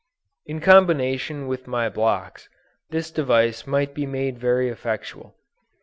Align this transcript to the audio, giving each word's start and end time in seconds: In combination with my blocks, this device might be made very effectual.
In 0.47 0.61
combination 0.61 1.45
with 1.45 1.67
my 1.67 1.87
blocks, 1.87 2.49
this 2.89 3.11
device 3.11 3.67
might 3.67 3.93
be 3.93 4.07
made 4.07 4.39
very 4.39 4.67
effectual. 4.67 5.35